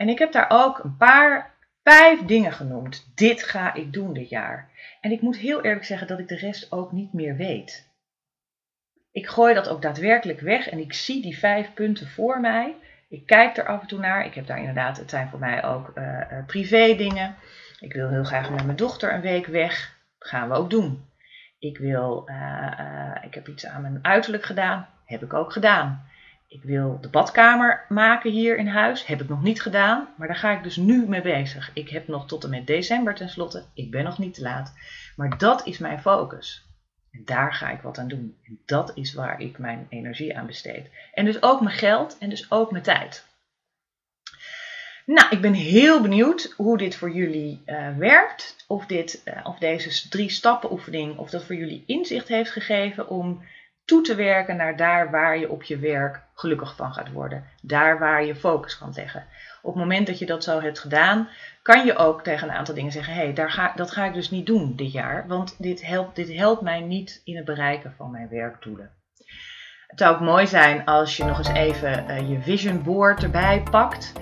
En 0.00 0.08
ik 0.08 0.18
heb 0.18 0.32
daar 0.32 0.46
ook 0.48 0.78
een 0.78 0.96
paar, 0.96 1.54
vijf 1.82 2.20
dingen 2.20 2.52
genoemd. 2.52 3.12
Dit 3.14 3.42
ga 3.42 3.74
ik 3.74 3.92
doen 3.92 4.12
dit 4.12 4.28
jaar. 4.28 4.70
En 5.00 5.10
ik 5.10 5.20
moet 5.20 5.36
heel 5.36 5.62
eerlijk 5.62 5.84
zeggen 5.84 6.06
dat 6.06 6.18
ik 6.18 6.28
de 6.28 6.36
rest 6.36 6.72
ook 6.72 6.92
niet 6.92 7.12
meer 7.12 7.36
weet. 7.36 7.88
Ik 9.12 9.26
gooi 9.26 9.54
dat 9.54 9.68
ook 9.68 9.82
daadwerkelijk 9.82 10.40
weg 10.40 10.68
en 10.68 10.78
ik 10.78 10.92
zie 10.92 11.22
die 11.22 11.38
vijf 11.38 11.74
punten 11.74 12.08
voor 12.08 12.40
mij. 12.40 12.74
Ik 13.08 13.26
kijk 13.26 13.56
er 13.56 13.66
af 13.66 13.80
en 13.80 13.86
toe 13.86 13.98
naar. 13.98 14.26
Ik 14.26 14.34
heb 14.34 14.46
daar 14.46 14.58
inderdaad, 14.58 14.96
het 14.96 15.10
zijn 15.10 15.28
voor 15.28 15.38
mij 15.38 15.64
ook 15.64 15.92
uh, 15.94 16.46
privé 16.46 16.94
dingen. 16.96 17.34
Ik 17.80 17.92
wil 17.92 18.08
heel 18.08 18.24
graag 18.24 18.50
met 18.50 18.64
mijn 18.64 18.76
dochter 18.76 19.14
een 19.14 19.20
week 19.20 19.46
weg. 19.46 19.96
Dat 20.18 20.28
gaan 20.28 20.48
we 20.48 20.54
ook 20.54 20.70
doen. 20.70 21.08
Ik 21.58 21.78
wil, 21.78 22.28
uh, 22.28 23.16
ik 23.22 23.34
heb 23.34 23.48
iets 23.48 23.66
aan 23.66 23.82
mijn 23.82 23.98
uiterlijk 24.02 24.44
gedaan. 24.44 24.88
Heb 25.04 25.22
ik 25.22 25.34
ook 25.34 25.52
gedaan. 25.52 26.08
Ik 26.50 26.62
wil 26.62 26.98
de 27.00 27.08
badkamer 27.08 27.84
maken 27.88 28.30
hier 28.30 28.56
in 28.56 28.66
huis. 28.66 29.06
Heb 29.06 29.20
ik 29.20 29.28
nog 29.28 29.42
niet 29.42 29.62
gedaan, 29.62 30.08
maar 30.16 30.26
daar 30.26 30.36
ga 30.36 30.50
ik 30.50 30.62
dus 30.62 30.76
nu 30.76 31.08
mee 31.08 31.22
bezig. 31.22 31.70
Ik 31.74 31.88
heb 31.88 32.08
nog 32.08 32.26
tot 32.26 32.44
en 32.44 32.50
met 32.50 32.66
december 32.66 33.14
tenslotte. 33.14 33.64
Ik 33.74 33.90
ben 33.90 34.04
nog 34.04 34.18
niet 34.18 34.34
te 34.34 34.42
laat. 34.42 34.74
Maar 35.16 35.38
dat 35.38 35.66
is 35.66 35.78
mijn 35.78 36.00
focus. 36.00 36.66
En 37.10 37.24
daar 37.24 37.54
ga 37.54 37.70
ik 37.70 37.80
wat 37.80 37.98
aan 37.98 38.08
doen. 38.08 38.36
En 38.42 38.60
dat 38.66 38.92
is 38.94 39.14
waar 39.14 39.40
ik 39.40 39.58
mijn 39.58 39.86
energie 39.88 40.36
aan 40.36 40.46
besteed. 40.46 40.90
En 41.12 41.24
dus 41.24 41.42
ook 41.42 41.60
mijn 41.60 41.76
geld 41.76 42.18
en 42.18 42.28
dus 42.28 42.50
ook 42.50 42.70
mijn 42.70 42.84
tijd. 42.84 43.26
Nou, 45.06 45.28
ik 45.30 45.40
ben 45.40 45.52
heel 45.52 46.00
benieuwd 46.00 46.54
hoe 46.56 46.78
dit 46.78 46.96
voor 46.96 47.10
jullie 47.10 47.62
uh, 47.66 47.96
werkt. 47.96 48.64
Of, 48.68 48.86
dit, 48.86 49.22
uh, 49.24 49.46
of 49.46 49.58
deze 49.58 50.08
drie 50.08 50.30
stappen 50.30 50.72
oefening, 50.72 51.18
of 51.18 51.30
dat 51.30 51.44
voor 51.44 51.56
jullie 51.56 51.82
inzicht 51.86 52.28
heeft 52.28 52.50
gegeven 52.50 53.08
om 53.08 53.42
toe 53.90 54.02
te 54.02 54.14
werken 54.14 54.56
naar 54.56 54.76
daar 54.76 55.10
waar 55.10 55.38
je 55.38 55.50
op 55.50 55.62
je 55.62 55.78
werk 55.78 56.20
gelukkig 56.34 56.76
van 56.76 56.92
gaat 56.92 57.12
worden. 57.12 57.44
Daar 57.62 57.98
waar 57.98 58.24
je 58.24 58.34
focus 58.34 58.78
kan 58.78 58.92
leggen. 58.94 59.24
Op 59.62 59.74
het 59.74 59.82
moment 59.82 60.06
dat 60.06 60.18
je 60.18 60.26
dat 60.26 60.44
zo 60.44 60.60
hebt 60.60 60.78
gedaan, 60.78 61.28
kan 61.62 61.86
je 61.86 61.96
ook 61.96 62.22
tegen 62.22 62.48
een 62.48 62.54
aantal 62.54 62.74
dingen 62.74 62.92
zeggen: 62.92 63.14
hé, 63.14 63.22
hey, 63.22 63.32
daar 63.32 63.72
dat 63.76 63.90
ga 63.90 64.04
ik 64.04 64.14
dus 64.14 64.30
niet 64.30 64.46
doen 64.46 64.76
dit 64.76 64.92
jaar, 64.92 65.26
want 65.26 65.54
dit 65.58 65.86
helpt, 65.86 66.16
dit 66.16 66.34
helpt 66.34 66.62
mij 66.62 66.80
niet 66.80 67.20
in 67.24 67.36
het 67.36 67.44
bereiken 67.44 67.94
van 67.96 68.10
mijn 68.10 68.28
werkdoelen. 68.28 68.90
Het 69.86 69.98
zou 69.98 70.14
ook 70.14 70.20
mooi 70.20 70.46
zijn 70.46 70.84
als 70.84 71.16
je 71.16 71.24
nog 71.24 71.38
eens 71.38 71.48
even 71.48 72.04
uh, 72.08 72.30
je 72.30 72.40
vision 72.40 72.82
board 72.82 73.22
erbij 73.22 73.62
pakt. 73.70 74.12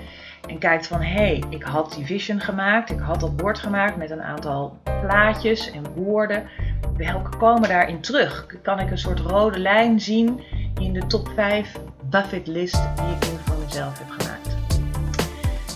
En 0.47 0.59
kijkt 0.59 0.87
van 0.87 1.01
hé, 1.01 1.13
hey, 1.13 1.43
ik 1.49 1.63
had 1.63 1.93
die 1.93 2.05
vision 2.05 2.39
gemaakt, 2.39 2.89
ik 2.89 2.99
had 2.99 3.19
dat 3.19 3.35
bord 3.35 3.59
gemaakt 3.59 3.95
met 3.95 4.09
een 4.09 4.23
aantal 4.23 4.81
plaatjes 4.83 5.71
en 5.71 5.93
woorden. 5.93 6.49
Welke 6.97 7.37
komen 7.37 7.69
daarin 7.69 8.01
terug? 8.01 8.45
Kan 8.61 8.79
ik 8.79 8.91
een 8.91 8.97
soort 8.97 9.19
rode 9.19 9.59
lijn 9.59 9.99
zien 9.99 10.43
in 10.79 10.93
de 10.93 11.07
top 11.07 11.29
5 11.35 11.71
buffet 12.09 12.47
list 12.47 12.81
die 12.95 13.15
ik 13.15 13.31
nu 13.31 13.37
voor 13.45 13.55
mezelf 13.65 13.99
heb 13.99 14.09
gemaakt? 14.09 14.57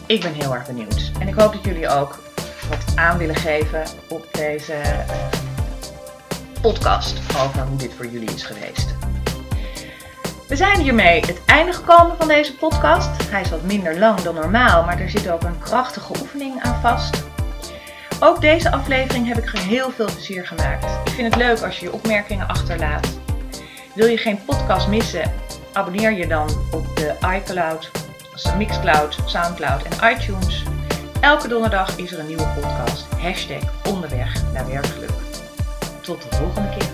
Ik 0.05 0.21
ben 0.21 0.33
heel 0.33 0.53
erg 0.53 0.67
benieuwd. 0.67 1.11
En 1.19 1.27
ik 1.27 1.33
hoop 1.33 1.53
dat 1.53 1.63
jullie 1.63 1.89
ook 1.89 2.19
wat 2.69 2.95
aan 2.95 3.17
willen 3.17 3.35
geven 3.35 3.83
op 4.09 4.27
deze 4.31 4.73
uh, 4.73 5.25
podcast 6.61 7.19
over 7.37 7.61
hoe 7.61 7.77
dit 7.77 7.93
voor 7.93 8.07
jullie 8.07 8.33
is 8.33 8.43
geweest. 8.43 8.95
We 10.47 10.55
zijn 10.55 10.79
hiermee 10.79 11.19
het 11.19 11.45
einde 11.45 11.73
gekomen 11.73 12.17
van 12.17 12.27
deze 12.27 12.55
podcast. 12.55 13.29
Hij 13.31 13.41
is 13.41 13.49
wat 13.49 13.63
minder 13.63 13.99
lang 13.99 14.19
dan 14.19 14.35
normaal, 14.35 14.83
maar 14.83 14.99
er 14.99 15.09
zit 15.09 15.29
ook 15.29 15.43
een 15.43 15.59
krachtige 15.59 16.13
oefening 16.21 16.61
aan 16.61 16.81
vast. 16.81 17.32
Ook 18.19 18.41
deze 18.41 18.71
aflevering 18.71 19.27
heb 19.27 19.37
ik 19.37 19.49
heel 19.49 19.91
veel 19.91 20.05
plezier 20.05 20.47
gemaakt. 20.47 21.07
Ik 21.07 21.13
vind 21.13 21.33
het 21.33 21.43
leuk 21.43 21.61
als 21.61 21.79
je 21.79 21.85
je 21.85 21.93
opmerkingen 21.93 22.47
achterlaat. 22.47 23.19
Wil 23.95 24.07
je 24.07 24.17
geen 24.17 24.39
podcast 24.45 24.87
missen? 24.87 25.31
Abonneer 25.73 26.11
je 26.11 26.27
dan 26.27 26.49
op 26.71 26.95
de 26.95 27.15
iCloud 27.35 27.91
Mixcloud, 28.57 29.17
Soundcloud 29.25 29.83
en 29.83 30.11
iTunes. 30.11 30.63
Elke 31.21 31.47
donderdag 31.47 31.97
is 31.97 32.11
er 32.11 32.19
een 32.19 32.27
nieuwe 32.27 32.47
podcast. 32.47 33.05
Hashtag 33.21 33.87
onderweg 33.89 34.51
naar 34.53 34.67
werkgeluk. 34.67 35.11
Tot 36.01 36.21
de 36.21 36.35
volgende 36.35 36.69
keer. 36.69 36.92